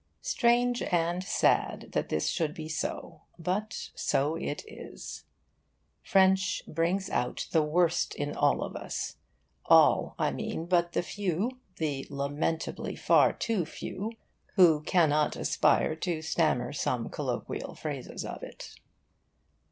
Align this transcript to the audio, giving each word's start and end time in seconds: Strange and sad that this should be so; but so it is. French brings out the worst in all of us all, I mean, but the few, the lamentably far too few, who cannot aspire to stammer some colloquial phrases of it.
Strange 0.23 0.81
and 0.81 1.23
sad 1.23 1.89
that 1.91 2.09
this 2.09 2.27
should 2.27 2.55
be 2.55 2.67
so; 2.67 3.21
but 3.37 3.91
so 3.93 4.35
it 4.35 4.63
is. 4.67 5.25
French 6.01 6.63
brings 6.67 7.07
out 7.11 7.47
the 7.51 7.61
worst 7.61 8.15
in 8.15 8.35
all 8.35 8.63
of 8.63 8.75
us 8.75 9.17
all, 9.67 10.15
I 10.17 10.31
mean, 10.31 10.65
but 10.65 10.93
the 10.93 11.03
few, 11.03 11.59
the 11.75 12.07
lamentably 12.09 12.95
far 12.95 13.31
too 13.31 13.63
few, 13.63 14.13
who 14.55 14.81
cannot 14.81 15.35
aspire 15.35 15.95
to 15.97 16.23
stammer 16.23 16.73
some 16.73 17.07
colloquial 17.07 17.75
phrases 17.75 18.25
of 18.25 18.41
it. 18.41 18.73